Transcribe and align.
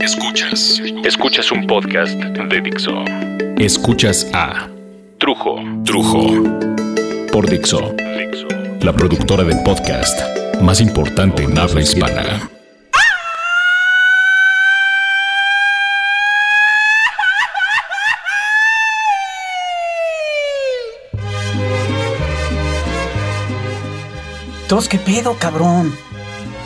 Escuchas. 0.00 0.82
Escuchas 1.04 1.52
un 1.52 1.68
podcast 1.68 2.14
de 2.14 2.60
Dixo. 2.60 3.04
Escuchas 3.58 4.28
a 4.34 4.68
Trujo. 5.18 5.60
Trujo. 5.84 6.42
Por 7.30 7.48
Dixo. 7.48 7.94
La 8.80 8.92
productora 8.92 9.44
del 9.44 9.62
podcast 9.62 10.20
más 10.60 10.80
importante 10.80 11.44
en 11.44 11.56
habla 11.56 11.80
hispana. 11.80 12.50
Entonces, 24.62 24.88
¿qué 24.88 24.98
pedo, 24.98 25.36
cabrón? 25.38 26.05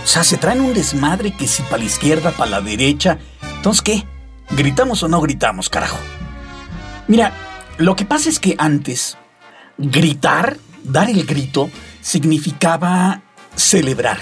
O 0.02 0.06
sea, 0.06 0.24
se 0.24 0.36
traen 0.36 0.60
un 0.60 0.74
desmadre 0.74 1.32
que 1.36 1.46
si 1.46 1.62
para 1.64 1.78
la 1.78 1.84
izquierda, 1.84 2.32
para 2.32 2.50
la 2.50 2.60
derecha. 2.60 3.18
Entonces, 3.56 3.82
¿qué? 3.82 4.04
¿Gritamos 4.50 5.02
o 5.02 5.08
no 5.08 5.20
gritamos, 5.20 5.68
carajo? 5.68 5.98
Mira, 7.06 7.32
lo 7.78 7.96
que 7.96 8.04
pasa 8.04 8.28
es 8.28 8.40
que 8.40 8.56
antes, 8.58 9.16
gritar, 9.78 10.56
dar 10.82 11.08
el 11.08 11.24
grito, 11.24 11.70
significaba 12.00 13.22
celebrar. 13.54 14.18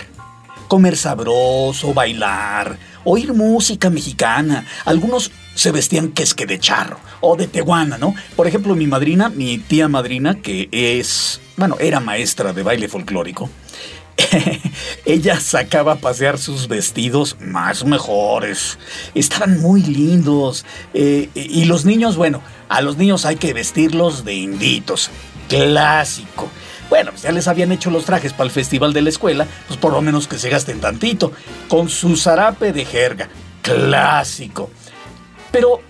Comer 0.68 0.96
sabroso, 0.96 1.94
bailar, 1.94 2.78
oír 3.04 3.32
música 3.32 3.88
mexicana. 3.88 4.66
Algunos 4.84 5.30
se 5.54 5.72
vestían 5.72 6.10
que 6.10 6.22
es 6.22 6.34
que 6.34 6.46
de 6.46 6.58
charro 6.58 7.00
o 7.20 7.36
de 7.36 7.48
teguana, 7.48 7.98
¿no? 7.98 8.14
Por 8.36 8.46
ejemplo, 8.46 8.74
mi 8.74 8.86
madrina, 8.86 9.28
mi 9.28 9.58
tía 9.58 9.88
madrina, 9.88 10.36
que 10.36 10.68
es, 10.70 11.40
bueno, 11.56 11.76
era 11.80 12.00
maestra 12.00 12.52
de 12.52 12.62
baile 12.62 12.88
folclórico, 12.88 13.48
ella 15.04 15.40
sacaba 15.40 15.92
a 15.92 15.96
pasear 15.96 16.38
sus 16.38 16.68
vestidos 16.68 17.36
más 17.40 17.84
mejores. 17.84 18.78
Estaban 19.14 19.60
muy 19.60 19.82
lindos. 19.82 20.64
Eh, 20.94 21.28
y 21.34 21.64
los 21.64 21.84
niños, 21.84 22.16
bueno, 22.16 22.42
a 22.68 22.80
los 22.80 22.96
niños 22.96 23.24
hay 23.24 23.36
que 23.36 23.52
vestirlos 23.52 24.24
de 24.24 24.34
inditos. 24.34 25.10
Clásico. 25.48 26.48
Bueno, 26.88 27.10
pues 27.10 27.22
ya 27.22 27.32
les 27.32 27.48
habían 27.48 27.72
hecho 27.72 27.90
los 27.90 28.04
trajes 28.04 28.32
para 28.32 28.44
el 28.44 28.50
festival 28.50 28.92
de 28.92 29.02
la 29.02 29.10
escuela, 29.10 29.46
pues 29.66 29.78
por 29.78 29.92
lo 29.92 30.00
menos 30.00 30.26
que 30.26 30.38
se 30.38 30.48
gasten 30.48 30.80
tantito. 30.80 31.32
Con 31.68 31.88
su 31.88 32.16
zarape 32.16 32.72
de 32.72 32.84
jerga. 32.84 33.28
Clásico. 33.62 34.70
Pero 35.52 35.80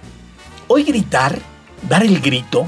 hoy 0.67 0.83
gritar, 0.85 1.39
dar 1.89 2.03
el 2.03 2.21
grito, 2.21 2.67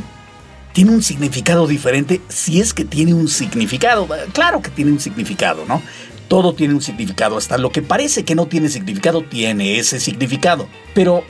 tiene 0.72 0.92
un 0.92 1.02
significado 1.02 1.66
diferente 1.66 2.20
si 2.28 2.60
es 2.60 2.74
que 2.74 2.84
tiene 2.84 3.14
un 3.14 3.28
significado. 3.28 4.08
Claro 4.32 4.62
que 4.62 4.70
tiene 4.70 4.92
un 4.92 5.00
significado, 5.00 5.64
¿no? 5.66 5.82
Todo 6.28 6.54
tiene 6.54 6.74
un 6.74 6.82
significado, 6.82 7.36
hasta 7.36 7.58
lo 7.58 7.72
que 7.72 7.82
parece 7.82 8.24
que 8.24 8.36
no 8.36 8.46
tiene 8.46 8.68
significado 8.68 9.22
tiene 9.22 9.78
ese 9.78 9.98
significado. 9.98 10.68
Pero, 10.94 11.24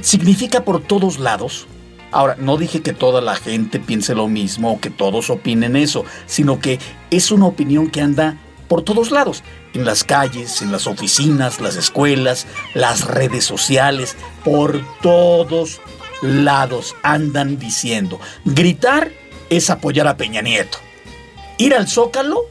¿significa 0.00 0.64
por 0.64 0.82
todos 0.82 1.18
lados? 1.18 1.66
Ahora, 2.10 2.36
no 2.38 2.56
dije 2.56 2.80
que 2.80 2.94
toda 2.94 3.20
la 3.20 3.36
gente 3.36 3.78
piense 3.78 4.14
lo 4.14 4.28
mismo 4.28 4.72
o 4.72 4.80
que 4.80 4.88
todos 4.88 5.28
opinen 5.28 5.76
eso, 5.76 6.04
sino 6.26 6.58
que 6.58 6.78
es 7.10 7.30
una 7.30 7.46
opinión 7.46 7.90
que 7.90 8.00
anda 8.00 8.38
por 8.68 8.82
todos 8.82 9.10
lados, 9.10 9.42
en 9.74 9.84
las 9.84 10.02
calles, 10.02 10.62
en 10.62 10.72
las 10.72 10.86
oficinas, 10.86 11.60
las 11.60 11.76
escuelas, 11.76 12.46
las 12.74 13.04
redes 13.04 13.44
sociales, 13.44 14.16
por 14.44 14.80
todos 15.02 15.80
lados 16.26 16.94
andan 17.02 17.58
diciendo. 17.58 18.20
Gritar 18.44 19.10
es 19.50 19.70
apoyar 19.70 20.08
a 20.08 20.16
Peña 20.16 20.42
Nieto. 20.42 20.78
Ir 21.58 21.74
al 21.74 21.88
Zócalo 21.88 22.42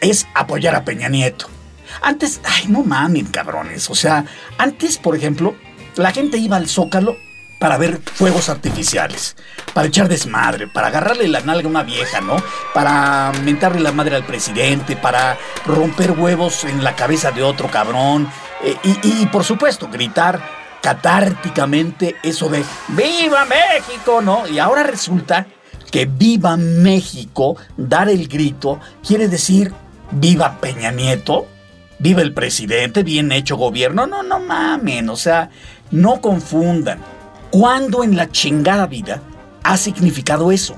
es 0.00 0.26
apoyar 0.34 0.74
a 0.74 0.84
Peña 0.84 1.08
Nieto. 1.08 1.48
Antes, 2.02 2.40
ay, 2.44 2.66
no 2.68 2.82
mamen, 2.82 3.26
cabrones. 3.26 3.88
O 3.90 3.94
sea, 3.94 4.24
antes, 4.58 4.98
por 4.98 5.16
ejemplo, 5.16 5.54
la 5.96 6.12
gente 6.12 6.38
iba 6.38 6.56
al 6.56 6.68
Zócalo 6.68 7.16
para 7.58 7.78
ver 7.78 7.98
fuegos 7.98 8.48
artificiales, 8.50 9.36
para 9.72 9.88
echar 9.88 10.08
desmadre, 10.08 10.66
para 10.66 10.88
agarrarle 10.88 11.28
la 11.28 11.40
nalga 11.40 11.66
a 11.66 11.70
una 11.70 11.82
vieja, 11.82 12.20
¿no? 12.20 12.36
Para 12.74 13.32
mentarle 13.42 13.80
la 13.80 13.92
madre 13.92 14.16
al 14.16 14.26
presidente, 14.26 14.96
para 14.96 15.38
romper 15.64 16.10
huevos 16.12 16.64
en 16.64 16.84
la 16.84 16.94
cabeza 16.94 17.30
de 17.30 17.42
otro 17.42 17.70
cabrón. 17.70 18.28
Eh, 18.62 18.76
y, 18.82 19.22
y 19.22 19.26
por 19.26 19.44
supuesto, 19.44 19.88
gritar 19.90 20.63
catárticamente 20.84 22.16
eso 22.22 22.50
de 22.50 22.62
¡Viva 22.88 23.46
México! 23.46 24.20
¿no? 24.20 24.46
Y 24.46 24.58
ahora 24.58 24.82
resulta 24.82 25.46
que 25.90 26.04
Viva 26.04 26.58
México, 26.58 27.56
dar 27.78 28.10
el 28.10 28.28
grito, 28.28 28.80
quiere 29.02 29.28
decir 29.28 29.72
Viva 30.10 30.58
Peña 30.60 30.90
Nieto, 30.90 31.46
viva 31.98 32.20
el 32.20 32.34
presidente, 32.34 33.02
bien 33.02 33.32
hecho 33.32 33.56
gobierno. 33.56 34.06
No, 34.06 34.22
no 34.22 34.40
mamen, 34.40 35.08
o 35.08 35.16
sea, 35.16 35.48
no 35.90 36.20
confundan. 36.20 36.98
¿Cuándo 37.50 38.04
en 38.04 38.14
la 38.14 38.30
chingada 38.30 38.86
vida 38.86 39.22
ha 39.62 39.78
significado 39.78 40.52
eso? 40.52 40.76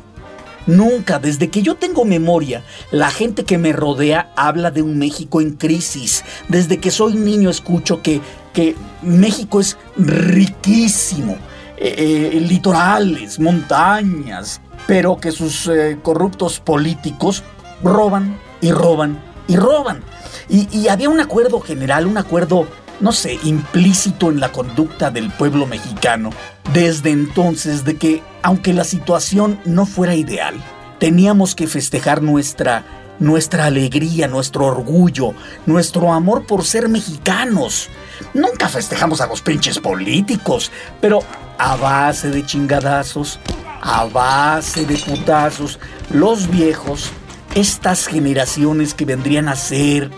Nunca, 0.66 1.18
desde 1.18 1.48
que 1.48 1.62
yo 1.62 1.74
tengo 1.76 2.04
memoria, 2.04 2.62
la 2.92 3.10
gente 3.10 3.44
que 3.44 3.58
me 3.58 3.72
rodea 3.72 4.32
habla 4.36 4.70
de 4.70 4.82
un 4.82 4.98
México 4.98 5.40
en 5.40 5.52
crisis. 5.52 6.24
Desde 6.48 6.78
que 6.78 6.92
soy 6.92 7.14
niño 7.14 7.50
escucho 7.50 8.02
que, 8.02 8.20
que 8.56 8.74
México 9.02 9.60
es 9.60 9.76
riquísimo. 9.98 11.36
Eh, 11.76 12.32
eh, 12.32 12.40
litorales, 12.40 13.38
montañas, 13.38 14.62
pero 14.86 15.18
que 15.18 15.30
sus 15.30 15.68
eh, 15.68 15.98
corruptos 16.02 16.58
políticos 16.58 17.42
roban 17.82 18.38
y 18.62 18.72
roban 18.72 19.20
y 19.46 19.56
roban. 19.56 20.02
Y, 20.48 20.74
y 20.74 20.88
había 20.88 21.10
un 21.10 21.20
acuerdo 21.20 21.60
general, 21.60 22.06
un 22.06 22.16
acuerdo 22.16 22.66
no 22.98 23.12
sé, 23.12 23.38
implícito 23.44 24.30
en 24.30 24.40
la 24.40 24.52
conducta 24.52 25.10
del 25.10 25.30
pueblo 25.30 25.66
mexicano 25.66 26.30
desde 26.72 27.10
entonces 27.10 27.84
de 27.84 27.96
que, 27.96 28.22
aunque 28.42 28.72
la 28.72 28.84
situación 28.84 29.60
no 29.66 29.84
fuera 29.84 30.14
ideal, 30.14 30.54
teníamos 30.98 31.54
que 31.54 31.66
festejar 31.66 32.22
nuestra, 32.22 32.84
nuestra 33.18 33.66
alegría, 33.66 34.28
nuestro 34.28 34.64
orgullo, 34.64 35.34
nuestro 35.66 36.12
amor 36.12 36.46
por 36.46 36.64
ser 36.64 36.88
mexicanos. 36.88 37.90
Nunca 38.36 38.68
festejamos 38.68 39.22
a 39.22 39.26
los 39.26 39.40
pinches 39.40 39.78
políticos, 39.78 40.70
pero 41.00 41.20
a 41.56 41.74
base 41.76 42.28
de 42.28 42.44
chingadazos, 42.44 43.40
a 43.80 44.04
base 44.04 44.84
de 44.84 44.98
putazos, 44.98 45.78
los 46.10 46.46
viejos, 46.50 47.12
estas 47.54 48.06
generaciones 48.06 48.92
que 48.92 49.06
vendrían 49.06 49.48
a 49.48 49.56
ser, 49.56 50.10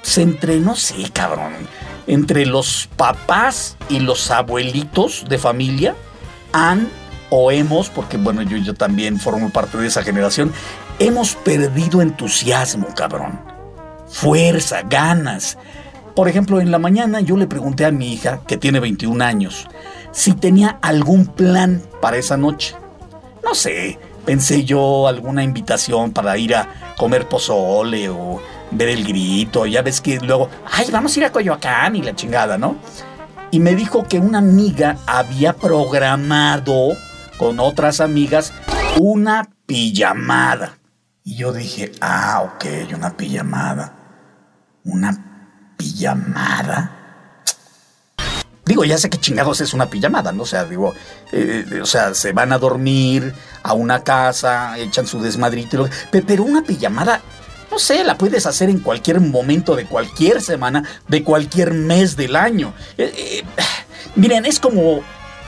se 0.00 0.22
entre, 0.22 0.58
no 0.58 0.74
sé, 0.74 1.10
cabrón, 1.12 1.52
entre 2.06 2.46
los 2.46 2.88
papás 2.96 3.76
y 3.90 3.98
los 3.98 4.30
abuelitos 4.30 5.26
de 5.28 5.36
familia 5.36 5.94
han 6.54 6.88
o 7.28 7.50
hemos, 7.50 7.90
porque 7.90 8.16
bueno, 8.16 8.40
yo, 8.40 8.56
yo 8.56 8.72
también 8.72 9.20
formo 9.20 9.50
parte 9.50 9.76
de 9.76 9.88
esa 9.88 10.02
generación, 10.02 10.50
hemos 10.98 11.34
perdido 11.34 12.00
entusiasmo, 12.00 12.86
cabrón. 12.94 13.38
Fuerza, 14.08 14.80
ganas. 14.80 15.58
Por 16.16 16.28
ejemplo, 16.28 16.62
en 16.62 16.70
la 16.70 16.78
mañana 16.78 17.20
yo 17.20 17.36
le 17.36 17.46
pregunté 17.46 17.84
a 17.84 17.90
mi 17.90 18.10
hija, 18.14 18.40
que 18.46 18.56
tiene 18.56 18.80
21 18.80 19.22
años, 19.22 19.68
si 20.12 20.32
tenía 20.32 20.78
algún 20.80 21.26
plan 21.26 21.82
para 22.00 22.16
esa 22.16 22.38
noche. 22.38 22.74
No 23.44 23.54
sé, 23.54 23.98
pensé 24.24 24.64
yo 24.64 25.08
alguna 25.08 25.44
invitación 25.44 26.12
para 26.12 26.38
ir 26.38 26.54
a 26.54 26.94
comer 26.96 27.28
pozole 27.28 28.08
o 28.08 28.40
ver 28.70 28.88
el 28.88 29.04
grito, 29.04 29.66
ya 29.66 29.82
ves 29.82 30.00
que 30.00 30.18
luego, 30.18 30.48
ay, 30.72 30.86
vamos 30.90 31.14
a 31.14 31.20
ir 31.20 31.26
a 31.26 31.32
Coyoacán 31.32 31.96
y 31.96 32.02
la 32.02 32.16
chingada, 32.16 32.56
¿no? 32.56 32.76
Y 33.50 33.60
me 33.60 33.74
dijo 33.74 34.04
que 34.08 34.18
una 34.18 34.38
amiga 34.38 34.96
había 35.06 35.52
programado 35.52 36.96
con 37.36 37.60
otras 37.60 38.00
amigas 38.00 38.54
una 38.98 39.50
pijamada. 39.66 40.78
Y 41.24 41.36
yo 41.36 41.52
dije, 41.52 41.92
ah, 42.00 42.42
ok, 42.42 42.94
una 42.94 43.14
pijamada. 43.18 43.92
Una 44.84 45.25
pijamada. 45.76 46.92
Digo, 48.64 48.84
ya 48.84 48.98
sé 48.98 49.08
que 49.08 49.18
chingados 49.18 49.60
es 49.60 49.74
una 49.74 49.88
pijamada, 49.88 50.32
¿no? 50.32 50.42
O 50.42 50.46
sea, 50.46 50.64
digo, 50.64 50.92
eh, 51.32 51.64
o 51.80 51.86
sea, 51.86 52.14
se 52.14 52.32
van 52.32 52.52
a 52.52 52.58
dormir 52.58 53.32
a 53.62 53.74
una 53.74 54.02
casa, 54.02 54.76
echan 54.78 55.06
su 55.06 55.20
desmadrito, 55.20 55.88
pero 56.10 56.42
una 56.42 56.62
pijamada 56.62 57.22
no 57.70 57.78
sé, 57.80 58.04
la 58.04 58.16
puedes 58.16 58.46
hacer 58.46 58.70
en 58.70 58.78
cualquier 58.78 59.20
momento 59.20 59.76
de 59.76 59.84
cualquier 59.84 60.40
semana, 60.40 60.82
de 61.08 61.22
cualquier 61.22 61.74
mes 61.74 62.16
del 62.16 62.36
año. 62.36 62.72
Eh, 62.96 63.12
eh, 63.14 63.42
miren, 64.14 64.46
es 64.46 64.60
como, 64.60 65.02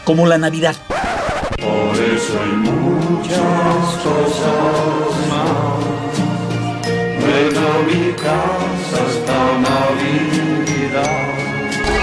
como 0.05 0.27
la 0.27 0.37
Navidad. 0.37 0.77
Por 1.57 1.97
eso 1.97 2.41
hay 2.43 2.53
muchas 2.53 3.39
cosas 4.03 5.29
más. 5.31 5.59
Navidad. 9.61 11.29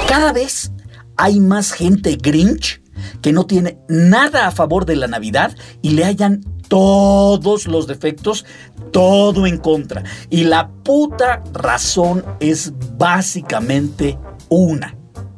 Cada 0.08 0.34
vez 0.34 0.72
hay 1.18 1.40
más 1.40 1.72
gente 1.72 2.16
Grinch 2.16 2.82
que 3.22 3.32
no 3.32 3.46
tiene 3.46 3.78
nada 3.88 4.48
a 4.48 4.52
favor 4.52 4.86
de 4.86 4.96
la 4.96 5.08
Navidad 5.08 5.56
y 5.82 5.92
le 5.92 6.06
hayan 6.06 6.42
todos 6.68 7.68
los 7.68 7.88
defectos, 7.88 8.46
todo 8.92 9.46
en 9.48 9.58
contra. 9.58 10.04
Y 10.30 10.44
la 10.46 10.70
puta 10.70 11.44
razón 11.54 12.26
es 12.40 12.74
básicamente 12.98 14.18
una. 14.50 14.96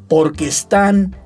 porque 0.08 0.48
están 0.48 1.18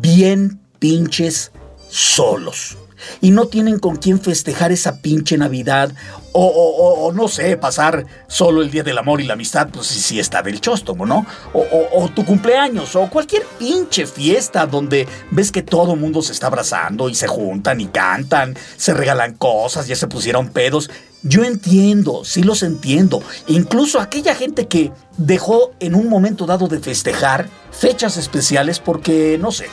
bien 0.00 0.60
pinches 0.78 1.52
solos 1.88 2.76
y 3.20 3.30
no 3.30 3.48
tienen 3.48 3.78
con 3.78 3.96
quién 3.96 4.20
festejar 4.20 4.72
esa 4.72 5.00
pinche 5.00 5.36
Navidad 5.36 5.92
o, 6.38 7.12
no 7.14 7.28
sé, 7.28 7.56
pasar 7.56 8.04
solo 8.26 8.60
el 8.60 8.70
Día 8.70 8.82
del 8.82 8.98
Amor 8.98 9.20
y 9.20 9.24
la 9.24 9.32
Amistad, 9.32 9.68
pues 9.72 9.86
sí, 9.86 9.98
sí 10.00 10.20
está 10.20 10.42
del 10.42 10.60
chóstomo, 10.60 11.06
¿no? 11.06 11.24
O, 11.54 12.10
tu 12.14 12.24
cumpleaños 12.24 12.94
o 12.94 13.08
cualquier 13.08 13.44
pinche 13.58 14.06
fiesta 14.06 14.66
donde 14.66 15.08
ves 15.30 15.50
que 15.50 15.62
todo 15.62 15.96
mundo 15.96 16.20
se 16.22 16.32
está 16.32 16.48
abrazando 16.48 17.08
y 17.08 17.14
se 17.14 17.26
juntan 17.26 17.80
y 17.80 17.86
cantan, 17.86 18.56
se 18.76 18.92
regalan 18.92 19.34
cosas, 19.34 19.86
ya 19.86 19.96
se 19.96 20.08
pusieron 20.08 20.48
pedos. 20.48 20.90
Yo 21.22 21.42
entiendo, 21.42 22.24
sí 22.24 22.42
los 22.42 22.62
entiendo. 22.62 23.22
Incluso 23.48 24.00
aquella 24.00 24.34
gente 24.34 24.68
que 24.68 24.92
dejó 25.16 25.72
en 25.80 25.94
un 25.94 26.08
momento 26.08 26.46
dado 26.46 26.68
de 26.68 26.80
festejar 26.80 27.48
fechas 27.72 28.16
especiales 28.16 28.78
porque, 28.78 29.38
no 29.40 29.50
sé, 29.50 29.66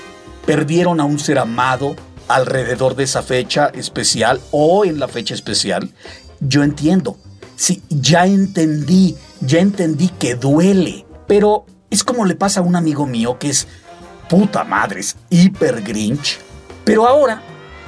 perdieron 0.46 1.00
a 1.00 1.06
un 1.06 1.20
ser 1.20 1.40
amado 1.40 1.96
alrededor 2.28 2.96
de 2.96 3.04
esa 3.04 3.24
fecha 3.24 3.68
especial 3.68 4.42
o 4.52 4.86
en 4.86 5.00
la 5.00 5.08
fecha 5.08 5.34
especial, 5.34 5.90
yo 6.40 6.64
entiendo. 6.64 7.18
Sí, 7.56 7.82
ya 7.90 8.26
entendí, 8.26 9.16
ya 9.42 9.60
entendí 9.60 10.10
que 10.10 10.36
duele. 10.36 11.06
Pero 11.28 11.66
es 11.90 12.04
como 12.04 12.26
le 12.26 12.36
pasa 12.36 12.60
a 12.60 12.64
un 12.64 12.76
amigo 12.76 13.06
mío 13.06 13.38
que 13.40 13.50
es 13.50 13.68
puta 14.30 14.64
madre, 14.64 15.02
es 15.02 15.16
hiper 15.30 15.82
grinch. 15.82 16.40
Pero 16.84 17.08
ahora 17.08 17.42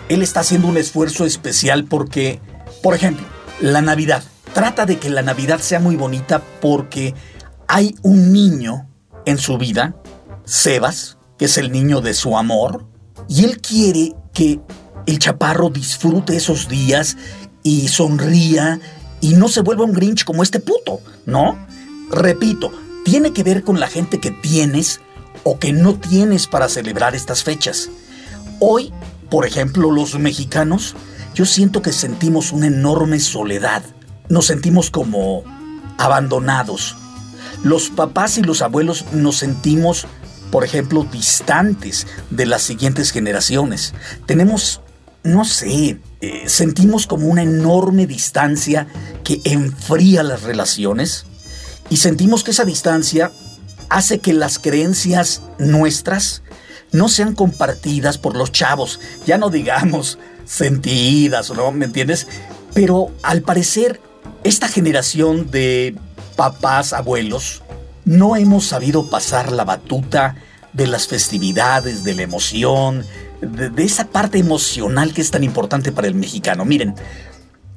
él 0.10 0.22
está 0.22 0.42
haciendo 0.42 0.68
un 0.68 0.78
esfuerzo 0.78 1.26
especial 1.26 1.86
porque, 1.86 2.40
por 2.82 2.94
ejemplo, 2.94 3.26
la 3.60 3.82
Navidad. 3.82 4.24
Trata 4.54 4.86
de 4.86 5.00
que 5.00 5.10
la 5.10 5.22
Navidad 5.22 5.60
sea 5.60 5.80
muy 5.80 5.96
bonita 5.96 6.42
porque 6.62 7.14
hay 7.68 7.96
un 8.04 8.32
niño 8.32 8.88
en 9.26 9.38
su 9.38 9.58
vida, 9.58 9.96
Sebas, 10.46 11.18
que 11.38 11.46
es 11.46 11.58
el 11.58 11.72
niño 11.72 12.02
de 12.02 12.14
su 12.14 12.38
amor, 12.38 12.86
y 13.28 13.46
él 13.46 13.62
quiere 13.62 14.14
que 14.34 14.60
el 15.06 15.20
chaparro 15.20 15.70
disfrute 15.70 16.36
esos 16.36 16.68
días 16.68 17.18
y 17.64 17.88
sonría 17.88 18.80
y 19.22 19.34
no 19.34 19.48
se 19.48 19.62
vuelva 19.62 19.86
un 19.86 19.94
Grinch 19.94 20.24
como 20.24 20.44
este 20.44 20.60
puto, 20.60 21.00
¿no? 21.26 21.58
Repito, 22.12 22.72
tiene 23.04 23.34
que 23.34 23.44
ver 23.44 23.64
con 23.64 23.80
la 23.80 23.88
gente 23.88 24.20
que 24.20 24.32
tienes 24.32 25.02
o 25.44 25.60
que 25.60 25.74
no 25.74 25.96
tienes 25.96 26.48
para 26.48 26.70
celebrar 26.70 27.16
estas 27.16 27.44
fechas. 27.44 27.90
Hoy, 28.60 28.94
por 29.30 29.46
ejemplo, 29.46 29.92
los 29.92 30.18
mexicanos, 30.18 30.96
yo 31.34 31.46
siento 31.46 31.82
que 31.82 31.92
sentimos 31.92 32.52
una 32.52 32.68
enorme 32.68 33.20
soledad. 33.20 33.84
Nos 34.30 34.48
sentimos 34.48 34.90
como 34.90 35.44
abandonados. 35.98 36.96
Los 37.64 37.90
papás 37.90 38.38
y 38.38 38.42
los 38.42 38.62
abuelos 38.62 39.06
nos 39.12 39.38
sentimos 39.38 40.08
por 40.52 40.64
ejemplo, 40.64 41.06
distantes 41.12 42.08
de 42.30 42.46
las 42.46 42.62
siguientes 42.62 43.12
generaciones. 43.12 43.94
Tenemos, 44.26 44.82
no 45.24 45.46
sé, 45.46 46.00
eh, 46.22 46.44
sentimos 46.48 47.08
como 47.08 47.28
una 47.28 47.44
enorme 47.44 48.08
distancia 48.08 48.88
que 49.24 49.42
enfría 49.44 50.24
las 50.24 50.44
relaciones 50.44 51.26
y 51.90 51.98
sentimos 51.98 52.44
que 52.44 52.52
esa 52.52 52.66
distancia 52.66 53.32
hace 53.90 54.20
que 54.20 54.34
las 54.34 54.60
creencias 54.60 55.42
nuestras 55.60 56.42
no 56.92 57.10
sean 57.10 57.36
compartidas 57.36 58.18
por 58.18 58.36
los 58.36 58.52
chavos, 58.52 59.00
ya 59.26 59.38
no 59.38 59.50
digamos 59.50 60.18
sentidas, 60.46 61.52
¿no? 61.52 61.72
¿Me 61.72 61.86
entiendes? 61.86 62.28
Pero 62.74 63.12
al 63.24 63.42
parecer, 63.42 64.02
esta 64.44 64.68
generación 64.68 65.50
de 65.52 65.96
papás, 66.36 66.94
abuelos, 66.94 67.64
no 68.06 68.36
hemos 68.36 68.66
sabido 68.66 69.10
pasar 69.10 69.52
la 69.52 69.66
batuta 69.66 70.36
de 70.74 70.88
las 70.88 71.08
festividades, 71.08 72.04
de 72.04 72.14
la 72.14 72.22
emoción, 72.22 73.06
de, 73.42 73.84
esa 73.84 74.08
parte 74.08 74.38
emocional 74.38 75.14
que 75.14 75.22
es 75.22 75.32
tan 75.32 75.44
importante 75.44 75.92
para 75.92 76.08
el 76.08 76.16
mexicano. 76.16 76.66
Miren, 76.66 76.96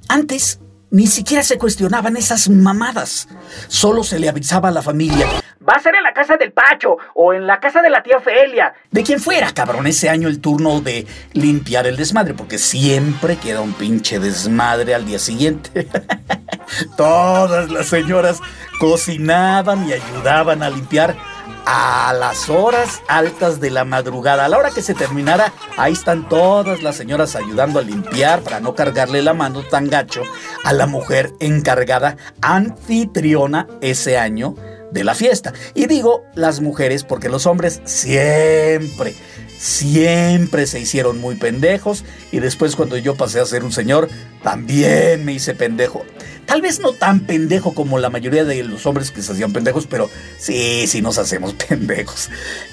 antes 0.09 0.61
ni 0.91 1.07
siquiera 1.07 1.43
se 1.43 1.59
cuestionaban 1.59 2.17
esas 2.17 2.49
mamadas. 2.49 3.29
Solo 3.69 4.03
se 4.05 4.19
le 4.19 4.29
avisaba 4.29 4.69
a 4.69 4.73
la 4.73 4.83
familia. 4.83 5.27
Va 5.67 5.75
a 5.75 5.81
ser 5.81 5.95
en 5.95 6.03
la 6.03 6.15
casa 6.15 6.37
del 6.37 6.53
Pacho 6.53 6.97
o 7.15 7.35
en 7.35 7.47
la 7.47 7.61
casa 7.61 7.83
de 7.83 7.91
la 7.91 8.03
tía 8.03 8.17
Ofelia. 8.17 8.73
De 8.91 9.03
quien 9.03 9.21
fuera, 9.21 9.53
cabrón, 9.53 9.87
ese 9.87 10.09
año 10.09 10.29
el 10.29 10.41
turno 10.41 10.81
de 10.81 11.07
limpiar 11.35 11.87
el 11.87 11.97
desmadre, 11.97 12.33
porque 12.33 12.57
siempre 12.57 13.37
queda 13.37 13.61
un 13.61 13.75
pinche 13.75 14.19
desmadre 14.19 14.95
al 14.95 15.05
día 15.05 15.19
siguiente. 15.19 15.89
Todas 16.97 17.71
las 17.71 17.87
señoras 17.87 18.41
cocinaban 18.79 19.89
y 19.89 19.93
ayudaban 19.93 20.63
a 20.63 20.71
limpiar 20.71 21.17
a 21.71 22.15
las 22.15 22.49
horas 22.49 23.03
altas 23.09 23.61
de 23.61 23.71
la 23.71 23.85
madrugada. 23.85 24.47
A 24.47 24.49
la 24.49 24.57
hora 24.59 24.71
que 24.71 24.81
se 24.81 24.95
terminara, 24.95 25.53
ahí 25.77 25.93
están 25.93 26.29
todas 26.29 26.83
las 26.83 26.97
señoras 26.97 27.37
ayudando 27.37 27.79
a 27.79 27.83
limpiar 27.83 28.41
para 28.41 28.61
no 28.61 28.75
cargarle 28.75 29.21
la 29.21 29.35
mano 29.35 29.63
tan 29.63 29.89
gacho 29.89 30.23
a 30.65 30.73
la 30.73 30.87
mujer 30.87 31.35
encargada 31.41 32.17
anfitriona 32.41 33.67
ese 33.83 34.17
año 34.17 34.55
de 34.91 35.05
la 35.05 35.15
fiesta. 35.15 35.53
Y 35.75 35.87
digo 35.87 36.25
las 36.35 36.61
mujeres 36.61 37.05
porque 37.05 37.29
los 37.29 37.47
hombres 37.47 37.83
siempre, 37.85 39.15
siempre 39.59 40.67
se 40.67 40.81
hicieron 40.81 41.21
muy 41.21 41.37
pendejos 41.37 42.05
y 42.33 42.41
después 42.41 42.77
cuando 42.77 42.97
yo 42.97 43.15
pasé 43.15 43.41
a 43.41 43.45
ser 43.45 43.65
un 43.65 43.73
señor, 43.73 44.09
también 44.43 45.25
me 45.25 45.33
hice 45.33 45.55
pendejo. 45.55 46.05
Tal 46.47 46.63
vez 46.63 46.81
no 46.81 46.93
tan 46.93 47.21
pendejo 47.21 47.75
como 47.75 47.99
la 47.99 48.09
mayoría 48.09 48.45
de 48.45 48.65
los 48.65 48.87
hombres 48.87 49.11
que 49.11 49.21
se 49.21 49.33
hacían 49.33 49.53
pendejos, 49.53 49.87
pero 49.87 50.09
sí, 50.39 50.87
sí 50.87 51.03
nos 51.03 51.19
hacemos 51.19 51.53
pendejos. 51.69 52.31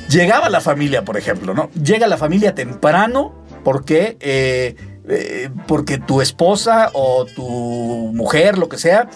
Llegaba 0.09 0.50
la 0.50 0.62
familia, 0.62 1.03
por 1.03 1.17
ejemplo, 1.17 1.53
¿no? 1.53 1.69
Llega 1.71 2.07
la 2.07 2.17
familia 2.17 2.56
temprano 2.56 3.33
porque, 3.65 4.17
eh, 4.21 4.75
eh, 5.09 5.50
porque 5.67 5.97
tu 5.97 6.21
esposa 6.21 6.89
o 6.94 7.25
tu 7.25 8.12
mujer, 8.13 8.57
lo 8.57 8.69
que 8.69 8.77
sea, 8.77 9.09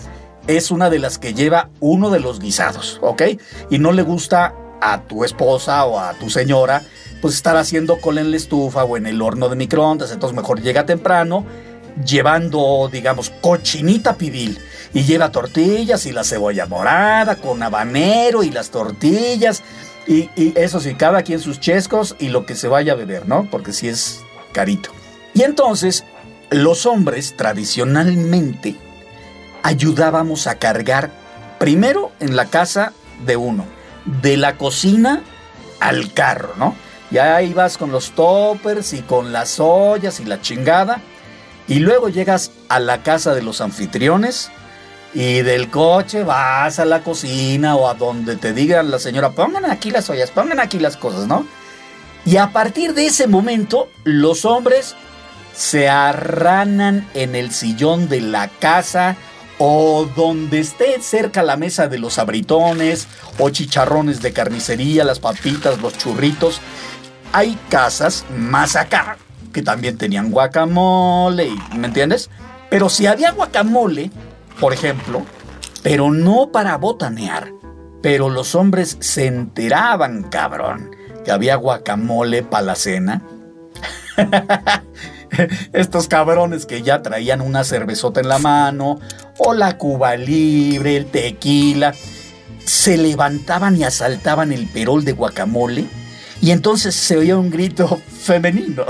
es 0.47 0.71
una 0.71 0.89
de 0.89 0.99
las 0.99 1.19
que 1.19 1.33
lleva 1.33 1.69
uno 1.79 2.09
de 2.09 2.19
los 2.19 2.39
guisados, 2.39 2.99
¿ok? 3.01 3.21
Y 3.69 3.79
no 3.79 3.91
le 3.91 4.01
gusta 4.01 4.55
a 4.81 5.03
tu 5.03 5.23
esposa 5.23 5.85
o 5.85 5.99
a 5.99 6.13
tu 6.15 6.29
señora, 6.29 6.81
pues 7.21 7.35
estar 7.35 7.55
haciendo 7.55 8.01
cola 8.01 8.21
en 8.21 8.31
la 8.31 8.37
estufa 8.37 8.83
o 8.83 8.97
en 8.97 9.05
el 9.05 9.21
horno 9.21 9.47
de 9.49 9.55
microondas, 9.55 10.11
entonces 10.11 10.35
mejor 10.35 10.61
llega 10.61 10.85
temprano 10.85 11.45
llevando, 12.05 12.89
digamos, 12.91 13.31
cochinita 13.41 14.15
pibil 14.15 14.59
y 14.93 15.03
lleva 15.03 15.31
tortillas 15.31 16.05
y 16.05 16.11
la 16.11 16.23
cebolla 16.23 16.65
morada 16.65 17.35
con 17.35 17.61
habanero 17.61 18.43
y 18.43 18.49
las 18.49 18.69
tortillas 18.69 19.63
y, 20.09 20.29
eso 20.55 20.79
sí, 20.79 20.95
cada 20.95 21.21
quien 21.21 21.39
sus 21.39 21.59
chescos 21.59 22.15
y 22.19 22.29
lo 22.29 22.47
que 22.47 22.55
se 22.55 22.67
vaya 22.67 22.93
a 22.93 22.95
beber, 22.95 23.27
¿no? 23.27 23.47
Porque 23.51 23.73
si 23.73 23.87
es 23.87 24.21
carito. 24.51 24.89
Y 25.35 25.43
entonces, 25.43 26.03
los 26.49 26.87
hombres 26.87 27.35
tradicionalmente 27.37 28.75
ayudábamos 29.61 30.47
a 30.47 30.55
cargar 30.55 31.11
primero 31.59 32.11
en 32.19 32.35
la 32.35 32.45
casa 32.45 32.93
de 33.23 33.37
uno, 33.37 33.65
de 34.21 34.37
la 34.37 34.57
cocina 34.57 35.21
al 35.79 36.11
carro, 36.13 36.53
¿no? 36.57 36.75
Ya 37.11 37.41
ibas 37.43 37.77
con 37.77 37.91
los 37.91 38.11
toppers 38.11 38.93
y 38.93 39.01
con 39.01 39.31
las 39.31 39.59
ollas 39.59 40.19
y 40.19 40.25
la 40.25 40.41
chingada 40.41 41.01
y 41.69 41.79
luego 41.79 42.09
llegas 42.09 42.51
a 42.67 42.79
la 42.79 43.03
casa 43.03 43.35
de 43.35 43.43
los 43.43 43.61
anfitriones 43.61 44.49
y 45.13 45.41
del 45.41 45.69
coche 45.69 46.23
vas 46.23 46.79
a 46.79 46.85
la 46.85 47.03
cocina 47.03 47.75
o 47.75 47.87
a 47.87 47.93
donde 47.93 48.35
te 48.35 48.53
digan 48.53 48.91
la 48.91 48.99
señora, 48.99 49.31
pongan 49.31 49.65
aquí 49.65 49.91
las 49.91 50.09
ollas, 50.09 50.31
pongan 50.31 50.59
aquí 50.59 50.79
las 50.79 50.97
cosas, 50.97 51.27
¿no? 51.27 51.45
Y 52.25 52.37
a 52.37 52.51
partir 52.51 52.93
de 52.95 53.05
ese 53.05 53.27
momento, 53.27 53.87
los 54.03 54.45
hombres 54.45 54.95
se 55.55 55.87
arranan 55.89 57.07
en 57.13 57.35
el 57.35 57.51
sillón 57.51 58.09
de 58.09 58.21
la 58.21 58.47
casa 58.47 59.15
o 59.59 60.07
donde 60.15 60.59
esté 60.59 61.01
cerca 61.01 61.43
la 61.43 61.55
mesa 61.55 61.87
de 61.87 61.99
los 61.99 62.17
abritones 62.17 63.07
o 63.37 63.49
chicharrones 63.49 64.21
de 64.21 64.33
carnicería, 64.33 65.03
las 65.03 65.19
papitas, 65.19 65.79
los 65.81 65.97
churritos. 65.97 66.61
Hay 67.31 67.57
casas 67.69 68.25
más 68.35 68.75
acá 68.75 69.17
que 69.51 69.61
también 69.61 69.97
tenían 69.97 70.31
guacamole, 70.31 71.49
¿me 71.75 71.87
entiendes? 71.87 72.29
Pero 72.69 72.89
si 72.89 73.07
había 73.07 73.31
guacamole, 73.31 74.11
por 74.59 74.73
ejemplo, 74.73 75.23
pero 75.83 76.11
no 76.11 76.51
para 76.51 76.77
botanear, 76.77 77.51
pero 78.01 78.29
los 78.29 78.55
hombres 78.55 78.97
se 78.99 79.25
enteraban, 79.27 80.23
cabrón, 80.23 80.91
que 81.23 81.31
había 81.31 81.55
guacamole 81.55 82.43
para 82.43 82.63
la 82.63 82.75
cena. 82.75 83.21
Estos 85.73 86.07
cabrones 86.07 86.65
que 86.65 86.81
ya 86.81 87.01
traían 87.01 87.41
una 87.41 87.63
cervezota 87.63 88.19
en 88.19 88.27
la 88.27 88.39
mano, 88.39 88.99
o 89.37 89.53
la 89.53 89.77
cuba 89.77 90.15
libre, 90.15 90.97
el 90.97 91.05
tequila, 91.05 91.93
se 92.65 92.97
levantaban 92.97 93.77
y 93.77 93.83
asaltaban 93.83 94.51
el 94.51 94.67
perol 94.67 95.03
de 95.03 95.13
guacamole 95.13 95.85
y 96.41 96.51
entonces 96.51 96.95
se 96.95 97.17
oía 97.17 97.37
un 97.37 97.49
grito 97.49 97.99
femenino. 98.21 98.85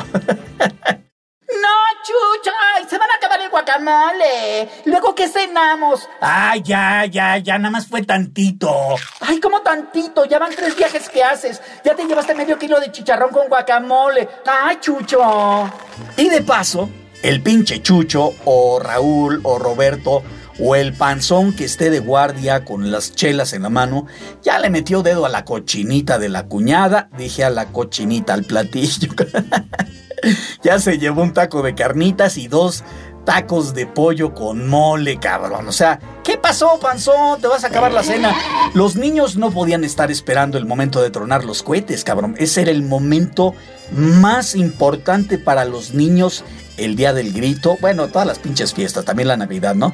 ¡No, 0.60 1.76
chucha! 2.04 2.90
¡Se 2.90 2.98
van 2.98 3.10
a 3.10 3.16
acabar 3.16 3.42
el 3.42 3.50
guacamole! 3.50 3.60
guacamole. 3.60 4.70
Luego, 4.86 5.16
¿qué 5.16 5.28
cenamos? 5.28 6.08
Ay, 6.22 6.62
ya, 6.64 7.06
ya, 7.06 7.38
ya, 7.38 7.58
nada 7.58 7.72
más 7.72 7.88
fue 7.88 8.04
tantito. 8.04 8.96
Ay, 9.20 9.40
¿cómo 9.40 9.62
tantito? 9.62 10.26
Ya 10.26 10.40
van 10.40 10.52
tres 10.56 10.76
viajes 10.76 11.10
que 11.10 11.24
haces. 11.24 11.62
Ya 11.84 11.96
te 11.96 12.06
llevaste 12.06 12.36
medio 12.36 12.58
kilo 12.58 12.80
de 12.80 12.92
chicharrón 12.92 13.32
con 13.32 13.48
guacamole. 13.48 14.30
Ay, 14.46 14.78
Chucho. 14.80 15.70
Y 16.18 16.30
de 16.30 16.42
paso, 16.42 16.90
el 17.24 17.42
pinche 17.42 17.82
Chucho, 17.82 18.34
o 18.46 18.80
Raúl, 18.80 19.42
o 19.44 19.58
Roberto, 19.58 20.24
o 20.60 20.76
el 20.76 20.94
panzón 20.94 21.56
que 21.56 21.66
esté 21.66 21.90
de 21.90 22.00
guardia 22.00 22.66
con 22.66 22.92
las 22.92 23.14
chelas 23.16 23.54
en 23.54 23.64
la 23.64 23.70
mano, 23.70 24.08
ya 24.42 24.60
le 24.60 24.70
metió 24.70 25.02
dedo 25.02 25.26
a 25.26 25.30
la 25.30 25.46
cochinita 25.46 26.20
de 26.20 26.30
la 26.30 26.48
cuñada, 26.48 27.10
dije 27.18 27.44
a 27.44 27.50
la 27.50 27.68
cochinita 27.68 28.34
al 28.34 28.44
platillo. 28.44 29.10
ya 30.64 30.80
se 30.80 30.98
llevó 30.98 31.24
un 31.24 31.34
taco 31.34 31.62
de 31.62 31.76
carnitas 31.76 32.38
y 32.38 32.48
dos 32.48 32.84
tacos 33.26 33.74
de 33.74 33.86
pollo 33.86 34.34
con 34.34 34.68
mole, 34.68 35.20
cabrón. 35.20 35.68
O 35.68 35.72
sea, 35.72 36.00
¿qué 36.24 36.38
pasó, 36.38 36.80
panzón? 36.80 37.40
Te 37.40 37.48
vas 37.48 37.64
a 37.64 37.68
acabar 37.68 37.92
la 37.92 38.02
cena. 38.02 38.36
Los 38.74 38.96
niños 38.96 39.38
no 39.38 39.52
podían 39.52 39.84
estar 39.84 40.10
esperando 40.10 40.58
el 40.58 40.66
momento 40.66 41.02
de 41.02 41.12
tronar 41.12 41.44
los 41.44 41.62
cohetes, 41.62 42.04
cabrón. 42.04 42.36
Ese 42.40 42.62
era 42.62 42.72
el 42.72 42.82
momento 42.82 43.54
más 43.92 44.56
importante 44.56 45.38
para 45.38 45.66
los 45.66 45.94
niños 45.94 46.44
el 46.78 46.96
día 46.96 47.14
del 47.14 47.34
grito. 47.34 47.78
Bueno, 47.82 48.08
todas 48.08 48.28
las 48.28 48.40
pinches 48.40 48.74
fiestas, 48.74 49.06
también 49.06 49.28
la 49.28 49.38
Navidad, 49.38 49.76
¿no? 49.76 49.94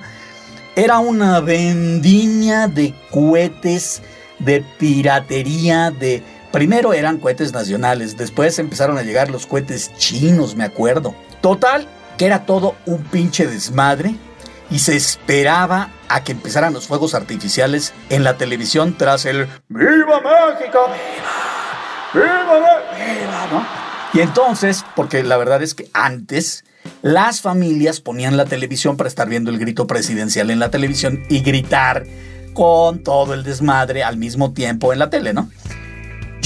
Era 0.75 1.00
una 1.00 1.39
vendimia 1.39 2.67
de 2.67 2.94
cohetes, 3.12 4.01
de 4.39 4.63
piratería, 4.77 5.91
de... 5.91 6.24
Primero 6.55 6.93
eran 6.93 7.17
cohetes 7.17 7.51
nacionales, 7.51 8.15
después 8.15 8.57
empezaron 8.59 8.97
a 8.97 9.01
llegar 9.01 9.29
los 9.29 9.45
cohetes 9.45 9.91
chinos, 9.97 10.55
me 10.55 10.63
acuerdo. 10.63 11.13
Total, 11.41 11.85
que 12.17 12.25
era 12.25 12.45
todo 12.45 12.75
un 12.85 13.03
pinche 13.03 13.45
desmadre 13.45 14.15
y 14.71 14.79
se 14.79 14.95
esperaba 14.95 15.89
a 16.07 16.24
que 16.24 16.31
empezaran 16.31 16.71
los 16.71 16.88
fuegos 16.88 17.13
artificiales 17.13 17.93
en 18.09 18.24
la 18.24 18.38
televisión 18.38 18.97
tras 18.97 19.25
el 19.25 19.50
¡Viva 19.67 20.21
México! 20.21 20.88
¡Viva! 22.13 22.25
¡Viva! 22.25 22.79
¡Viva! 22.95 23.47
¿no? 23.51 23.67
Y 24.13 24.21
entonces, 24.21 24.85
porque 24.95 25.24
la 25.24 25.35
verdad 25.35 25.62
es 25.62 25.74
que 25.74 25.89
antes 25.91 26.63
las 27.01 27.41
familias 27.41 28.00
ponían 28.00 28.38
la 28.38 28.45
televisión 28.45 28.95
para 28.95 29.09
estar 29.09 29.27
viendo 29.27 29.51
el 29.51 29.59
grito 29.59 29.88
presidencial 29.88 30.50
en 30.50 30.59
la 30.59 30.71
televisión 30.71 31.21
y 31.27 31.41
gritar 31.41 32.05
con 32.53 33.03
todo 33.03 33.33
el 33.33 33.43
desmadre 33.43 34.05
al 34.05 34.15
mismo 34.15 34.53
tiempo 34.53 34.93
en 34.93 35.00
la 35.00 35.09
tele, 35.09 35.33
¿no? 35.33 35.50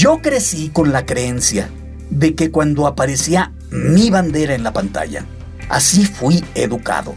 Yo 0.00 0.22
crecí 0.22 0.70
con 0.70 0.92
la 0.92 1.04
creencia 1.04 1.68
de 2.08 2.34
que 2.34 2.50
cuando 2.50 2.86
aparecía 2.86 3.52
mi 3.70 4.08
bandera 4.08 4.54
en 4.54 4.62
la 4.62 4.72
pantalla, 4.72 5.26
así 5.68 6.06
fui 6.06 6.42
educado, 6.54 7.16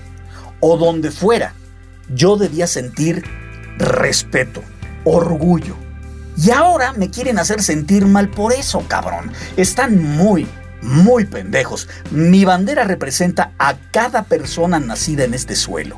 o 0.60 0.76
donde 0.76 1.10
fuera, 1.10 1.54
yo 2.14 2.36
debía 2.36 2.68
sentir 2.68 3.24
respeto, 3.78 4.62
orgullo. 5.06 5.78
Y 6.36 6.52
ahora 6.52 6.92
me 6.92 7.10
quieren 7.10 7.40
hacer 7.40 7.64
sentir 7.64 8.06
mal 8.06 8.30
por 8.30 8.52
eso, 8.52 8.84
cabrón. 8.86 9.32
Están 9.56 10.04
muy, 10.04 10.46
muy 10.84 11.26
pendejos. 11.26 11.88
Mi 12.12 12.46
bandera 12.46 12.84
representa 12.84 13.54
a 13.58 13.76
cada 13.92 14.24
persona 14.24 14.80
nacida 14.80 15.24
en 15.24 15.34
este 15.34 15.56
suelo, 15.56 15.98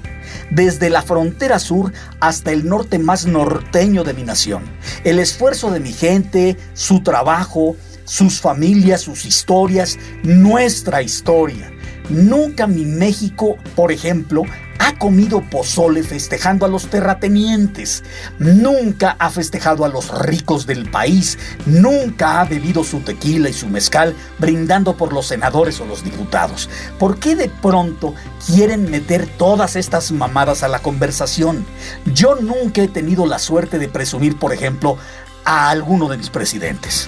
desde 0.52 0.90
la 0.90 1.02
frontera 1.02 1.60
sur 1.60 1.92
hasta 2.20 2.52
el 2.52 2.68
norte 2.68 3.00
más 3.00 3.26
norteño 3.26 4.04
de 4.04 4.14
mi 4.14 4.24
nación. 4.24 4.64
El 5.04 5.20
esfuerzo 5.20 5.72
de 5.72 5.80
mi 5.80 5.92
gente, 5.92 6.58
su 6.74 7.02
trabajo, 7.02 7.76
sus 8.06 8.40
familias, 8.40 9.02
sus 9.02 9.26
historias, 9.26 9.98
nuestra 10.24 11.02
historia. 11.02 11.72
Nunca 12.10 12.68
mi 12.68 12.86
México, 12.86 13.58
por 13.76 13.92
ejemplo, 13.92 14.44
ha 14.78 14.98
comido 14.98 15.42
pozole 15.42 16.04
festejando 16.04 16.66
a 16.66 16.70
los 16.70 16.88
terratenientes, 16.88 18.04
nunca 18.38 19.16
ha 19.18 19.30
festejado 19.30 19.86
a 19.86 19.90
los 19.90 20.16
ricos 20.20 20.68
del 20.68 20.90
país, 20.90 21.40
nunca 21.66 22.40
ha 22.40 22.46
bebido 22.46 22.84
su 22.84 23.00
tequila 23.00 23.50
y 23.50 23.54
su 23.54 23.68
mezcal 23.68 24.16
brindando 24.38 24.96
por 24.96 25.14
los 25.14 25.28
senadores 25.28 25.80
o 25.80 25.86
los 25.86 26.04
diputados. 26.04 26.70
¿Por 27.00 27.18
qué 27.20 27.36
de 27.36 27.50
pronto 27.50 28.14
quieren 28.46 28.92
meter 28.92 29.28
todas 29.38 29.76
estas 29.76 30.12
mamadas 30.12 30.62
a 30.62 30.68
la 30.68 30.80
conversación? 30.80 31.66
Yo 32.14 32.36
nunca 32.36 32.82
he 32.82 32.88
tenido 32.88 33.26
la 33.26 33.40
suerte 33.40 33.80
de 33.80 33.88
presumir, 33.88 34.38
por 34.38 34.54
ejemplo, 34.54 34.98
a 35.46 35.70
alguno 35.70 36.08
de 36.10 36.18
mis 36.18 36.30
presidentes. 36.30 37.08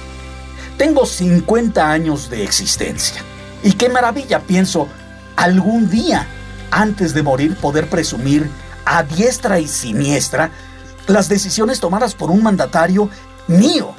Tengo 0.78 1.06
50 1.06 1.92
años 1.92 2.30
de 2.30 2.44
existencia. 2.44 3.24
Y 3.64 3.74
qué 3.74 3.90
maravilla, 3.90 4.40
pienso, 4.42 4.88
algún 5.36 5.90
día 5.90 6.28
antes 6.72 7.14
de 7.14 7.24
morir, 7.24 7.56
poder 7.56 7.90
presumir 7.90 8.50
a 8.86 9.04
diestra 9.04 9.60
y 9.60 9.68
siniestra 9.68 10.52
las 11.08 11.30
decisiones 11.30 11.80
tomadas 11.80 12.14
por 12.14 12.32
un 12.32 12.44
mandatario 12.44 13.10
mío, 13.48 13.94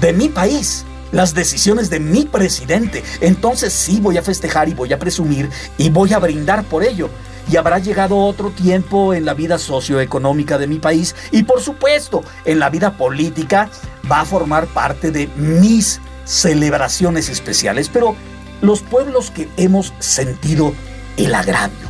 de 0.00 0.12
mi 0.12 0.28
país, 0.28 0.84
las 1.12 1.34
decisiones 1.34 1.90
de 1.90 2.00
mi 2.00 2.24
presidente. 2.24 3.02
Entonces 3.20 3.72
sí 3.72 4.00
voy 4.00 4.18
a 4.18 4.22
festejar 4.22 4.68
y 4.68 4.74
voy 4.74 4.92
a 4.92 4.98
presumir 4.98 5.50
y 5.78 5.90
voy 5.90 6.12
a 6.12 6.18
brindar 6.18 6.64
por 6.64 6.82
ello. 6.82 7.10
Y 7.50 7.56
habrá 7.56 7.78
llegado 7.78 8.16
otro 8.16 8.50
tiempo 8.50 9.12
en 9.12 9.24
la 9.24 9.34
vida 9.34 9.58
socioeconómica 9.58 10.56
de 10.58 10.66
mi 10.66 10.78
país 10.78 11.14
y 11.30 11.42
por 11.42 11.60
supuesto 11.60 12.22
en 12.44 12.58
la 12.58 12.70
vida 12.70 12.96
política 12.96 13.68
va 14.10 14.20
a 14.20 14.24
formar 14.24 14.66
parte 14.66 15.10
de 15.10 15.28
mis 15.36 16.00
celebraciones 16.24 17.28
especiales. 17.28 17.90
Pero 17.92 18.16
los 18.60 18.82
pueblos 18.82 19.30
que 19.30 19.48
hemos 19.56 19.92
sentido 19.98 20.74
el 21.16 21.34
agravio, 21.34 21.88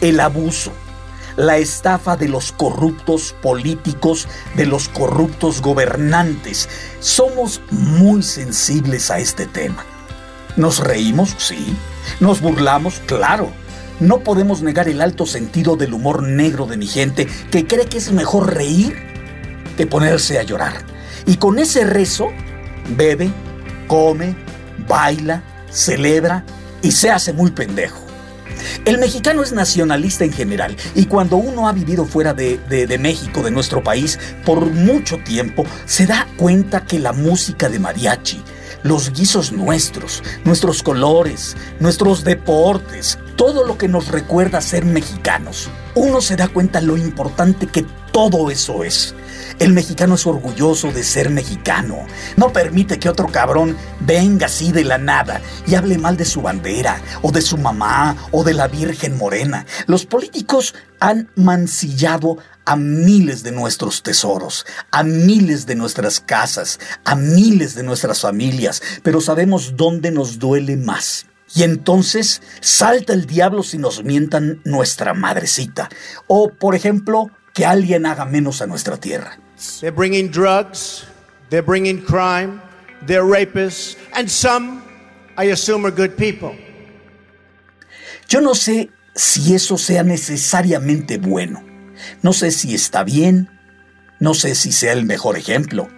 el 0.00 0.20
abuso, 0.20 0.72
la 1.36 1.58
estafa 1.58 2.16
de 2.16 2.28
los 2.28 2.52
corruptos 2.52 3.34
políticos, 3.42 4.28
de 4.54 4.66
los 4.66 4.88
corruptos 4.88 5.60
gobernantes. 5.60 6.68
Somos 7.00 7.60
muy 7.70 8.22
sensibles 8.22 9.10
a 9.10 9.18
este 9.18 9.46
tema. 9.46 9.84
¿Nos 10.56 10.78
reímos? 10.78 11.34
Sí. 11.38 11.76
¿Nos 12.20 12.40
burlamos? 12.40 13.00
Claro. 13.06 13.50
No 14.00 14.20
podemos 14.20 14.62
negar 14.62 14.88
el 14.88 15.00
alto 15.00 15.24
sentido 15.24 15.76
del 15.76 15.94
humor 15.94 16.22
negro 16.22 16.66
de 16.66 16.76
mi 16.76 16.86
gente 16.86 17.26
que 17.50 17.66
cree 17.66 17.86
que 17.86 17.98
es 17.98 18.12
mejor 18.12 18.54
reír 18.54 18.96
que 19.76 19.86
ponerse 19.86 20.38
a 20.38 20.42
llorar. 20.42 20.84
Y 21.26 21.36
con 21.36 21.58
ese 21.58 21.84
rezo, 21.84 22.28
bebe, 22.96 23.30
come, 23.86 24.36
baila, 24.86 25.42
celebra 25.76 26.44
y 26.82 26.92
se 26.92 27.10
hace 27.10 27.32
muy 27.32 27.50
pendejo. 27.50 28.00
El 28.84 28.98
mexicano 28.98 29.42
es 29.42 29.52
nacionalista 29.52 30.24
en 30.24 30.32
general 30.32 30.76
y 30.94 31.06
cuando 31.06 31.36
uno 31.36 31.68
ha 31.68 31.72
vivido 31.72 32.06
fuera 32.06 32.32
de, 32.32 32.96
México, 32.98 33.42
de 33.42 33.50
nuestro 33.50 33.82
país, 33.82 34.18
por 34.44 34.64
mucho 34.66 35.18
tiempo, 35.18 35.64
se 35.84 36.06
da 36.06 36.26
cuenta 36.36 36.84
que 36.84 36.98
la 36.98 37.12
música 37.12 37.68
de 37.68 37.78
mariachi, 37.78 38.42
los 38.82 39.12
guisos 39.12 39.52
nuestros, 39.52 40.22
nuestros 40.44 40.82
colores, 40.82 41.56
nuestros 41.80 42.24
deportes, 42.24 43.18
todo 43.36 43.64
lo 43.64 43.78
que 43.78 43.88
nos 43.88 44.08
recuerda 44.08 44.60
ser 44.60 44.84
mexicanos, 44.84 45.68
uno 45.94 46.20
se 46.20 46.36
da 46.36 46.48
cuenta 46.48 46.80
lo 46.80 46.96
importante 46.96 47.66
que 47.66 47.86
todo 48.12 48.50
eso 48.50 48.82
es. 48.82 49.14
El 49.58 49.72
mexicano 49.72 50.14
es 50.14 50.26
orgulloso 50.26 50.90
de 50.90 51.04
ser 51.04 51.30
mexicano. 51.30 51.98
No 52.36 52.52
permite 52.52 52.98
que 52.98 53.08
otro 53.08 53.28
cabrón 53.28 53.76
venga 54.00 54.46
así 54.46 54.72
de 54.72 54.84
la 54.84 54.98
nada 54.98 55.40
y 55.66 55.74
hable 55.74 55.98
mal 55.98 56.16
de 56.16 56.24
su 56.24 56.40
bandera, 56.40 57.00
o 57.22 57.30
de 57.30 57.42
su 57.42 57.58
mamá, 57.58 58.16
o 58.30 58.42
de 58.42 58.54
la 58.54 58.68
Virgen 58.68 59.16
Morena. 59.18 59.66
Los 59.86 60.06
políticos 60.06 60.74
han 60.98 61.30
mancillado 61.36 62.38
a 62.64 62.76
miles 62.76 63.42
de 63.42 63.52
nuestros 63.52 64.02
tesoros, 64.02 64.66
a 64.90 65.02
miles 65.02 65.66
de 65.66 65.74
nuestras 65.76 66.20
casas, 66.20 66.80
a 67.04 67.14
miles 67.14 67.74
de 67.74 67.82
nuestras 67.82 68.20
familias, 68.20 68.82
pero 69.02 69.20
sabemos 69.20 69.76
dónde 69.76 70.10
nos 70.10 70.38
duele 70.38 70.76
más. 70.76 71.26
Y 71.54 71.62
entonces 71.62 72.42
salta 72.60 73.12
el 73.12 73.26
diablo 73.26 73.62
si 73.62 73.78
nos 73.78 74.04
mientan 74.04 74.60
nuestra 74.64 75.14
madrecita. 75.14 75.88
O, 76.26 76.50
por 76.50 76.74
ejemplo, 76.74 77.30
que 77.54 77.64
alguien 77.64 78.04
haga 78.06 78.24
menos 78.24 78.60
a 78.62 78.66
nuestra 78.66 78.98
tierra. 78.98 79.38
They're 79.80 79.90
bringing 79.96 80.30
drugs, 80.30 81.06
they're 81.48 81.64
bringing 81.64 82.02
crime, 82.04 82.60
they're 83.06 83.24
rapists, 83.24 83.96
and 84.12 84.28
some, 84.28 84.82
I 85.38 85.50
assume, 85.52 85.86
are 85.86 85.94
good 85.94 86.16
people. 86.16 86.58
Yo 88.28 88.40
no 88.40 88.54
sé 88.54 88.90
si 89.14 89.54
eso 89.54 89.78
sea 89.78 90.02
necesariamente 90.02 91.16
bueno. 91.16 91.64
No 92.22 92.32
sé 92.32 92.50
si 92.50 92.74
está 92.74 93.04
bien, 93.04 93.48
no 94.20 94.34
sé 94.34 94.54
si 94.54 94.72
sea 94.72 94.92
el 94.92 95.04
mejor 95.04 95.38
ejemplo. 95.38 95.88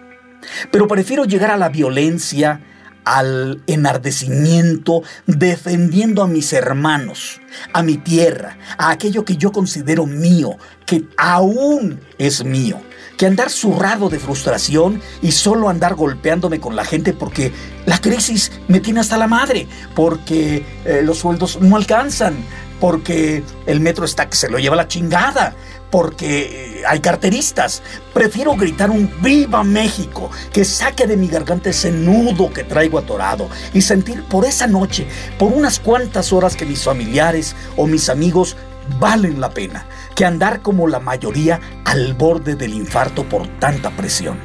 Pero 0.71 0.87
prefiero 0.87 1.25
llegar 1.25 1.51
a 1.51 1.57
la 1.57 1.69
violencia, 1.69 2.61
al 3.09 3.63
enardecimiento, 3.65 5.01
defendiendo 5.25 6.21
a 6.21 6.27
mis 6.27 6.53
hermanos, 6.53 7.41
a 7.73 7.81
mi 7.81 7.97
tierra, 7.97 8.59
a 8.77 8.91
aquello 8.91 9.25
que 9.25 9.35
yo 9.35 9.51
considero 9.51 10.05
mío, 10.05 10.57
que 10.85 11.05
aún 11.17 11.99
es 12.19 12.43
mío, 12.43 12.79
que 13.17 13.25
andar 13.25 13.49
zurrado 13.49 14.09
de 14.09 14.19
frustración 14.19 15.01
y 15.23 15.31
solo 15.31 15.69
andar 15.69 15.95
golpeándome 15.95 16.59
con 16.59 16.75
la 16.75 16.85
gente 16.85 17.13
porque 17.13 17.51
la 17.87 17.99
crisis 17.99 18.51
me 18.67 18.79
tiene 18.79 18.99
hasta 18.99 19.17
la 19.17 19.27
madre, 19.27 19.67
porque 19.95 20.63
eh, 20.85 21.01
los 21.03 21.17
sueldos 21.17 21.59
no 21.59 21.77
alcanzan, 21.77 22.35
porque 22.79 23.43
el 23.65 23.79
metro 23.79 24.05
está 24.05 24.29
que 24.29 24.35
se 24.35 24.49
lo 24.49 24.59
lleva 24.59 24.75
la 24.75 24.87
chingada, 24.87 25.55
porque 25.91 26.79
eh, 26.79 26.83
hay 26.87 26.99
carteristas. 26.99 27.81
Prefiero 28.13 28.55
gritar 28.55 28.89
un 28.89 29.11
Viva 29.21 29.63
México 29.63 30.29
que 30.53 30.65
saque 30.65 31.07
de 31.07 31.17
mi 31.17 31.27
garganta 31.27 31.69
ese 31.69 31.91
nudo 31.91 32.51
que 32.51 32.63
traigo 32.63 32.97
atorado 32.99 33.49
y 33.73 33.81
sentir 33.81 34.23
por 34.23 34.45
esa 34.45 34.67
noche, 34.67 35.07
por 35.37 35.51
unas 35.51 35.79
cuantas 35.79 36.31
horas 36.31 36.55
que 36.55 36.65
mis 36.65 36.83
familiares 36.83 37.55
o 37.75 37.87
mis 37.87 38.09
amigos 38.09 38.55
valen 38.99 39.39
la 39.39 39.51
pena, 39.51 39.85
que 40.15 40.25
andar 40.25 40.61
como 40.61 40.87
la 40.87 40.99
mayoría 40.99 41.59
al 41.85 42.13
borde 42.13 42.55
del 42.55 42.73
infarto 42.73 43.23
por 43.23 43.47
tanta 43.59 43.91
presión. 43.91 44.39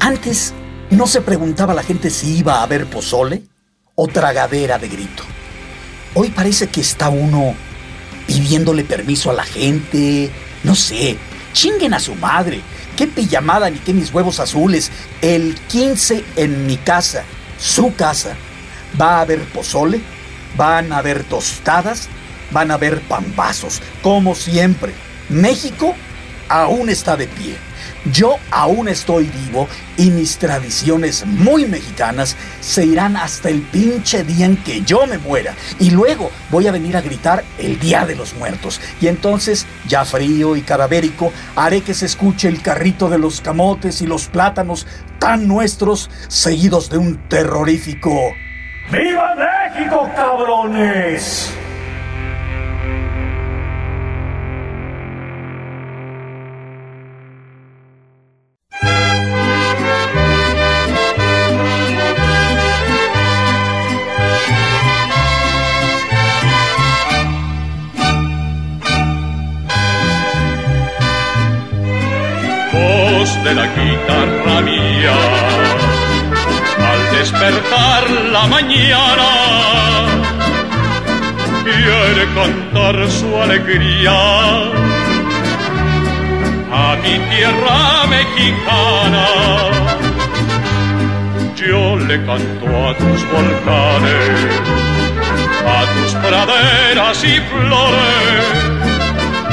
Antes 0.00 0.54
no 0.90 1.06
se 1.06 1.20
preguntaba 1.20 1.74
la 1.74 1.82
gente 1.82 2.10
si 2.10 2.38
iba 2.38 2.54
a 2.54 2.62
haber 2.62 2.86
pozole 2.86 3.44
o 3.94 4.08
tragadera 4.08 4.78
de 4.78 4.88
grito. 4.88 5.29
Hoy 6.14 6.30
parece 6.30 6.66
que 6.66 6.80
está 6.80 7.08
uno 7.08 7.54
pidiéndole 8.26 8.84
permiso 8.84 9.30
a 9.30 9.34
la 9.34 9.44
gente, 9.44 10.30
no 10.64 10.74
sé, 10.74 11.16
chinguen 11.52 11.94
a 11.94 12.00
su 12.00 12.14
madre. 12.16 12.60
Qué 12.96 13.06
pijamada 13.06 13.70
ni 13.70 13.78
qué 13.78 13.92
mis 13.92 14.12
huevos 14.12 14.40
azules. 14.40 14.90
El 15.22 15.54
15 15.68 16.24
en 16.36 16.66
mi 16.66 16.76
casa, 16.76 17.24
su 17.58 17.94
casa. 17.94 18.36
Va 19.00 19.18
a 19.18 19.20
haber 19.20 19.40
pozole, 19.44 20.00
van 20.56 20.92
a 20.92 20.98
haber 20.98 21.22
tostadas, 21.24 22.08
van 22.50 22.72
a 22.72 22.74
haber 22.74 23.00
pambazos, 23.02 23.80
como 24.02 24.34
siempre. 24.34 24.92
México 25.28 25.94
aún 26.48 26.90
está 26.90 27.16
de 27.16 27.28
pie. 27.28 27.56
Yo 28.12 28.36
aún 28.50 28.88
estoy 28.88 29.30
vivo 29.46 29.68
y 29.96 30.10
mis 30.10 30.38
tradiciones 30.38 31.26
muy 31.26 31.66
mexicanas 31.66 32.36
se 32.60 32.84
irán 32.86 33.16
hasta 33.16 33.48
el 33.50 33.62
pinche 33.62 34.24
día 34.24 34.46
en 34.46 34.56
que 34.56 34.82
yo 34.82 35.06
me 35.06 35.18
muera. 35.18 35.54
Y 35.78 35.90
luego 35.90 36.30
voy 36.50 36.66
a 36.66 36.72
venir 36.72 36.96
a 36.96 37.02
gritar 37.02 37.44
el 37.58 37.78
Día 37.78 38.06
de 38.06 38.16
los 38.16 38.34
Muertos. 38.34 38.80
Y 39.00 39.08
entonces, 39.08 39.66
ya 39.86 40.04
frío 40.04 40.56
y 40.56 40.62
cadavérico, 40.62 41.32
haré 41.56 41.82
que 41.82 41.94
se 41.94 42.06
escuche 42.06 42.48
el 42.48 42.62
carrito 42.62 43.08
de 43.08 43.18
los 43.18 43.40
camotes 43.40 44.00
y 44.00 44.06
los 44.06 44.28
plátanos 44.28 44.86
tan 45.18 45.46
nuestros, 45.46 46.10
seguidos 46.28 46.88
de 46.88 46.96
un 46.96 47.28
terrorífico 47.28 48.34
¡Viva 48.90 49.36
México, 49.36 50.10
cabrones! 50.16 51.59
De 73.44 73.54
la 73.54 73.66
guitarra 73.66 74.60
mía. 74.60 75.14
Al 76.90 77.18
despertar 77.18 78.10
la 78.32 78.46
mañana, 78.46 79.30
quiere 81.64 82.24
cantar 82.34 83.10
su 83.10 83.34
alegría 83.40 84.18
a 86.72 86.96
mi 87.02 87.18
tierra 87.30 88.06
mexicana. 88.08 89.26
Yo 91.56 91.96
le 91.96 92.16
canto 92.26 92.66
a 92.88 92.94
tus 92.96 93.20
volcanes, 93.32 94.38
a 95.76 95.80
tus 95.94 96.12
praderas 96.14 97.24
y 97.24 97.36
flores, 97.50 98.44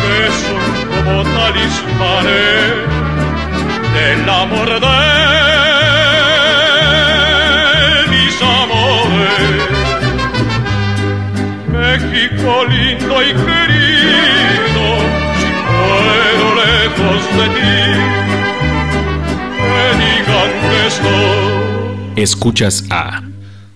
que 0.02 0.18
son 0.42 0.66
como 1.04 1.24
talismanes 1.24 2.98
del 3.98 4.30
amor 4.30 4.70
de 4.80 4.98
mis 8.14 8.36
amores. 8.42 9.58
México 11.78 12.50
lindo 12.74 13.16
y 13.22 13.32
querido, 13.46 14.86
si 15.40 15.50
muero 15.70 16.48
lejos 16.64 17.22
de 17.38 17.46
ti, 17.58 17.78
me 19.68 19.86
digan 20.02 20.52
que 20.62 20.78
estoy. 20.92 22.24
Escuchas 22.24 22.76
a 22.90 23.02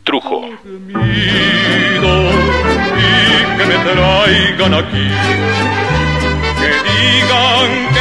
Trujo. 0.03 0.39
Y 0.39 1.21
que 3.57 3.63
me 3.69 3.77
traigan 3.87 4.73
aquí, 4.81 5.07
que 6.59 6.71
digan 6.87 7.69
que 7.93 8.00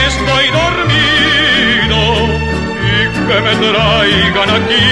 me 3.42 3.54
traigan 3.56 4.50
aquí. 4.50 4.90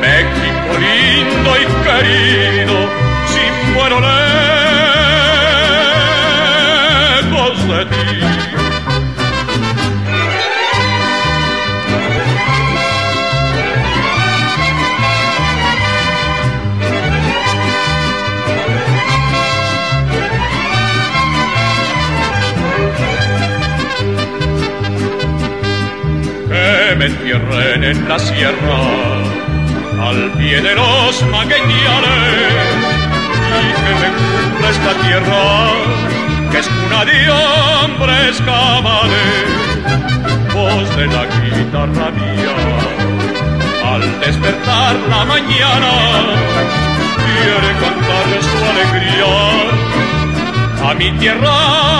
México 0.00 0.70
lindo 0.84 1.50
y 1.56 1.64
querido, 1.84 2.76
si 3.26 3.42
muero 3.72 3.98
lejos 7.20 7.56
de 7.68 7.80
ti. 7.86 8.17
Entierren 27.08 27.84
en 27.84 28.08
la 28.08 28.18
sierra, 28.18 28.80
al 30.08 30.30
pie 30.32 30.60
de 30.60 30.74
los 30.74 31.22
magueñales, 31.30 32.48
y 33.60 33.68
que 33.82 33.92
me 34.00 34.08
cubra 34.18 34.68
esta 34.70 34.92
tierra, 35.04 35.44
que 36.50 36.58
es 36.58 36.68
cuna 36.68 37.04
de 37.04 37.18
hombres 37.30 38.32
cabales, 38.44 39.46
voz 40.54 40.88
de 40.96 41.06
la 41.06 41.24
guitarra 41.42 42.10
mía, 42.20 42.56
al 43.92 44.02
despertar 44.20 44.94
la 45.08 45.24
mañana, 45.24 45.94
quiere 47.24 47.70
cantar 47.82 48.26
su 48.48 48.58
alegría 48.72 49.32
a 50.90 50.94
mi 50.94 51.10
tierra 51.18 51.97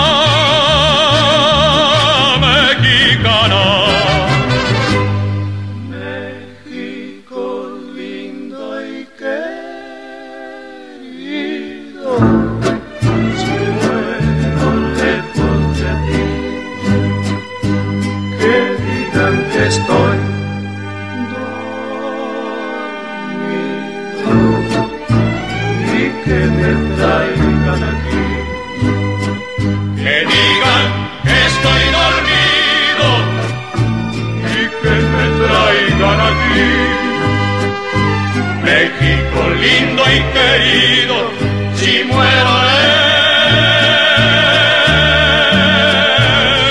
y 40.11 40.21
querido, 40.33 41.29
si 41.75 42.03
muero 42.05 42.51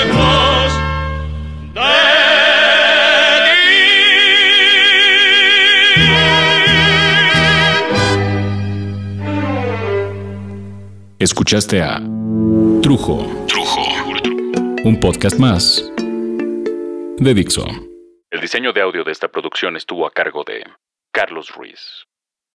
lejos 0.09 0.73
de 1.73 1.81
Escuchaste 11.19 11.81
a 11.81 12.01
Trujo. 12.81 13.45
Trujo. 13.47 13.83
Un 14.83 14.99
podcast 14.99 15.39
más 15.39 15.83
de 17.17 17.33
Dixo. 17.33 17.65
El 18.31 18.41
diseño 18.41 18.73
de 18.73 18.81
audio 18.81 19.03
de 19.03 19.11
esta 19.11 19.27
producción 19.27 19.75
estuvo 19.75 20.05
a 20.05 20.11
cargo 20.11 20.43
de 20.45 20.63
Carlos 21.11 21.49
Ruiz. 21.55 22.05